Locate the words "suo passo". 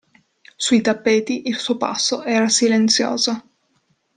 1.59-2.23